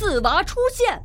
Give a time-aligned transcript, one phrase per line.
[0.00, 1.04] 四娃出现。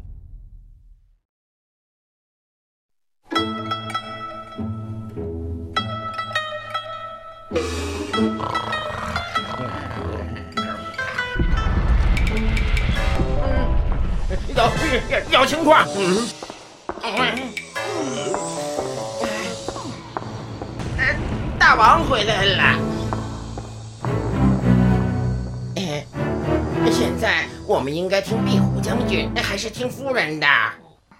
[14.56, 15.86] 有有情况。
[15.98, 16.26] 嗯，
[21.60, 22.80] 大王回来了。
[26.90, 30.46] 现在我们应该听壁虎将军，还是听夫人的？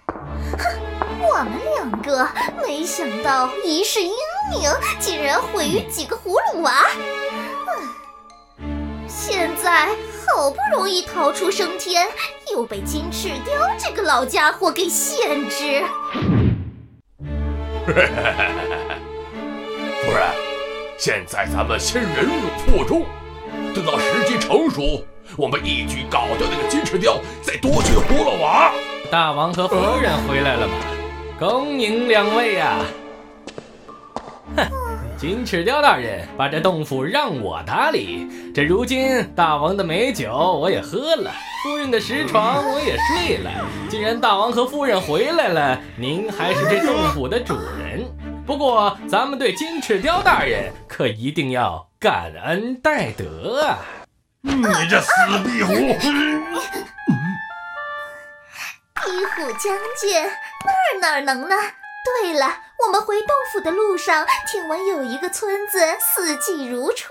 [0.06, 0.78] 哼，
[1.20, 2.28] 我们两个
[2.64, 4.12] 没想到一世英
[4.52, 4.70] 名
[5.00, 6.86] 竟然毁于几个葫芦娃。
[9.08, 9.88] 现在
[10.24, 12.06] 好不容易逃出升天，
[12.52, 15.82] 又被金翅雕这个老家伙给限制。
[20.04, 20.30] 夫人，
[20.96, 22.32] 现在咱们先忍辱
[22.64, 23.04] 负重，
[23.74, 25.04] 等到时机成熟。
[25.36, 28.72] 我们一举搞掉那个金翅雕，再夺取葫芦娃。
[29.10, 30.74] 大王和夫人回来了吗？
[31.38, 32.78] 恭迎两位呀！
[34.56, 34.66] 哼，
[35.18, 38.26] 金翅雕大人，把这洞府让我打理。
[38.54, 41.30] 这如今大王的美酒我也喝了，
[41.62, 43.50] 夫人的石床我也睡了。
[43.90, 48.10] 既然大王和夫人回来了，您还是这洞府的主人。
[48.46, 53.78] 不过咱们对金翅雕大人可一定要感恩戴德啊！
[54.54, 55.10] 你这死
[55.44, 55.74] 壁虎！
[58.94, 60.30] 壁虎将军
[60.64, 61.56] 那儿哪能呢？
[62.22, 67.10] 对了，我们回洞府的路上，听闻有一个村子四季如春。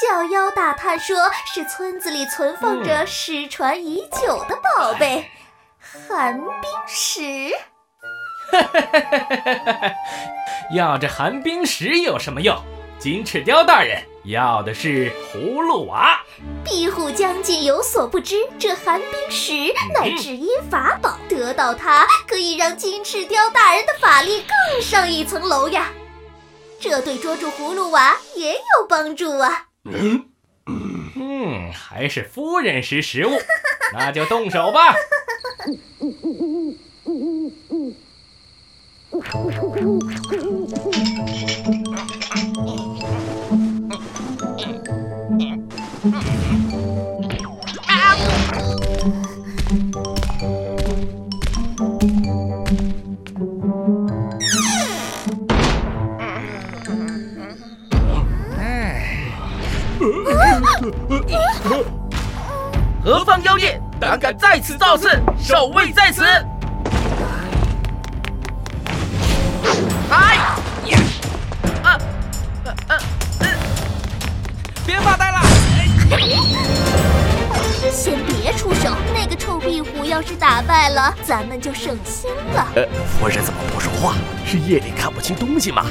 [0.00, 5.30] 小妖打探说，是村子里存放着失传已久的宝贝——
[6.08, 7.50] 寒冰石。
[8.50, 9.94] 哈哈哈哈哈哈！
[10.74, 12.58] 要这寒冰石有什么用？
[12.98, 16.20] 金翅雕大人要的是葫芦娃。
[16.64, 19.52] 壁虎将军有所不知，这寒冰石
[19.94, 25.90] 乃至阴法宝，得到它可以让金翅雕大人的法力更上一层楼呀。
[26.80, 29.66] 这对捉住葫芦娃也有帮助啊。
[29.84, 30.26] 嗯
[30.66, 33.30] 嗯，还是夫人识时务，
[33.92, 34.94] 那就动手吧。
[64.32, 66.24] 敢在此造势，守卫在此！
[70.10, 70.34] 哎
[70.86, 70.98] 呀！
[71.82, 71.98] 啊
[72.64, 72.98] 啊啊！
[74.86, 75.40] 别发呆了！
[77.90, 82.68] 先别出手，那个臭壁虎要是打败了，咱们就省心了。
[82.76, 84.14] 呃，夫人怎么不说话？
[84.46, 85.84] 是夜里看不清东西吗？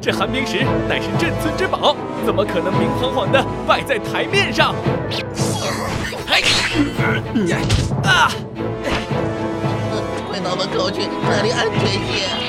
[0.00, 1.96] 这寒冰石乃是镇村之宝，
[2.26, 4.74] 怎么可能明晃晃的摆在台面上？
[8.04, 8.30] 啊！
[10.28, 12.43] 快到门口去，那里安全些。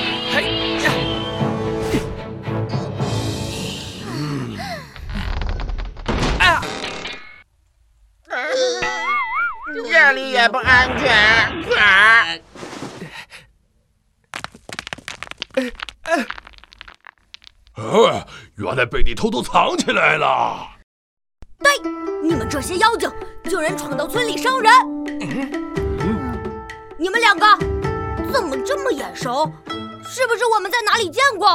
[10.46, 11.12] 也不安全。
[11.76, 12.24] 啊！
[17.74, 20.68] 呃，原来被你偷偷藏起来了。
[21.58, 21.72] 对，
[22.22, 23.10] 你们这些妖精，
[23.44, 24.72] 竟然闯到村里伤人！
[26.96, 27.44] 你们两个
[28.32, 29.52] 怎么这么眼熟？
[30.04, 31.48] 是不是我们在哪里见过？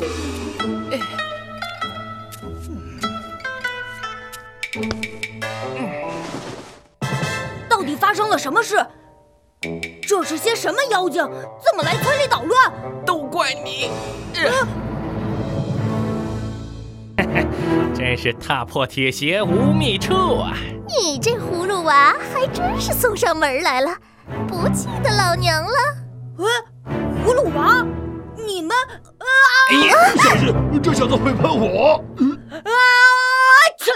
[0.00, 0.27] 到
[8.18, 8.84] 生了什么事？
[10.02, 11.22] 这是些什么妖精？
[11.22, 12.72] 怎么来村里捣乱？
[13.06, 13.92] 都怪你！
[17.94, 20.52] 真是踏破铁鞋无觅处啊！
[20.88, 23.94] 你这葫芦娃还真是送上门来了，
[24.48, 25.70] 不记得老娘了？
[26.38, 26.44] 哎，
[27.24, 27.86] 葫芦娃，
[28.34, 28.76] 你们
[29.18, 29.26] 啊！
[29.70, 32.02] 哎呀，小心，这小子会喷火！
[32.64, 32.70] 啊！
[33.78, 33.92] 这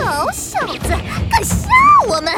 [0.00, 0.94] 好小子，
[1.28, 1.66] 敢吓
[2.06, 2.32] 我们！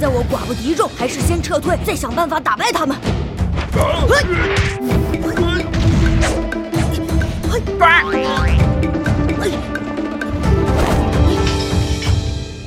[0.00, 2.96] 在我寡不敌众，还是先撤退，再想办法打败他们。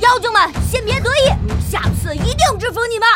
[0.00, 1.32] 妖精们，先别得意，
[1.68, 3.08] 下次一定制服你们。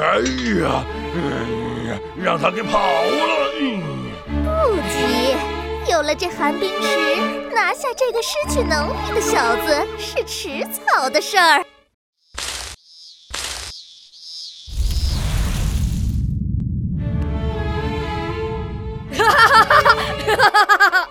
[0.00, 0.18] 哎
[0.62, 0.84] 呀，
[1.16, 1.18] 哎
[1.90, 3.50] 呀，让他给跑了。
[3.58, 3.82] 嗯
[4.44, 5.34] 不急，
[5.90, 11.65] 有了这寒冰石，拿下这个失去能力的小子是迟早的事儿。
[20.50, 21.08] 哈哈哈哈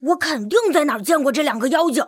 [0.00, 2.06] 我肯定在哪儿见过这两个妖精。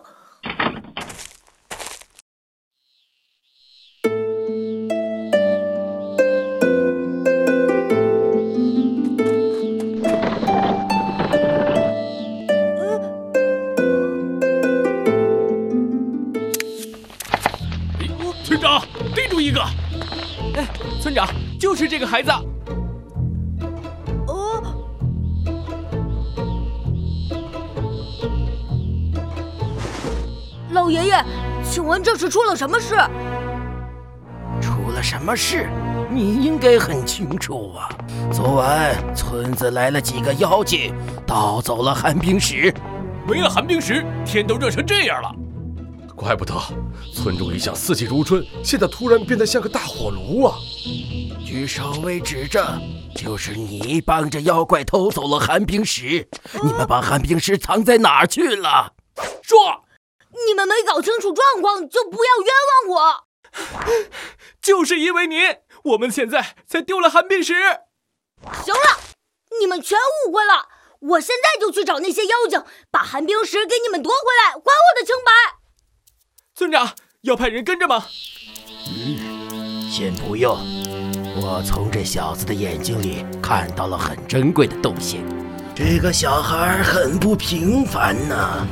[18.48, 18.80] 村长，
[19.14, 19.60] 逮住一个！
[20.54, 20.66] 哎，
[21.02, 21.28] 村长，
[21.60, 22.30] 就是这个孩子。
[24.26, 24.62] 哦，
[30.70, 31.22] 老爷爷，
[31.62, 32.96] 请问这是出了什么事？
[34.62, 35.68] 出了什么事？
[36.10, 37.90] 你应该很清楚啊！
[38.32, 40.94] 昨晚村子来了几个妖精，
[41.26, 42.72] 盗走了寒冰石。
[43.26, 45.30] 没了寒冰石，天都热成这样了。
[46.18, 46.52] 怪不得
[47.14, 50.56] 村中一向四季如春，现在突然变得像个大火炉啊！
[51.46, 52.82] 据守卫指证，
[53.14, 56.28] 就是你帮着妖怪偷走了寒冰石。
[56.64, 58.94] 你们把寒冰石藏在哪儿去了？
[59.42, 59.84] 说，
[60.46, 64.08] 你们没搞清楚状况，就不要冤枉我。
[64.60, 65.36] 就是因为你，
[65.84, 67.54] 我们现在才丢了寒冰石。
[68.64, 69.00] 行了，
[69.60, 69.96] 你们全
[70.26, 70.66] 误会了。
[71.00, 75.57] 我现在就去找那些妖精，把寒冰石给你们夺回来，还我的清白。
[76.58, 78.04] 村长，要派人跟着吗？
[78.88, 80.58] 嗯先不用，
[81.36, 85.20] 我从这小子的眼睛里看到了很珍贵的东西。
[85.72, 88.66] 这个小孩很不平凡呐、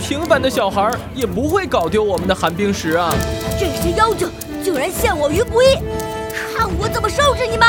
[0.00, 3.14] 平凡的小孩也不会搞丢我们的寒冰石啊！
[3.56, 4.28] 这些妖精
[4.60, 5.76] 竟然陷我于不义，
[6.56, 7.68] 看我怎么收拾你们！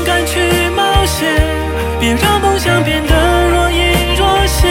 [2.17, 3.13] 让梦想变得
[3.49, 4.69] 若隐若现。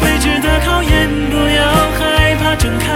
[0.00, 1.62] 未知的考验，不要
[1.98, 2.87] 害怕睁开